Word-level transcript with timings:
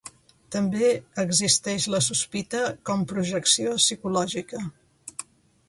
També 0.53 0.87
existeix 1.23 1.85
la 1.95 1.99
sospita 2.07 2.63
com 2.91 3.05
projecció 3.13 3.77
psicològica. 3.85 4.67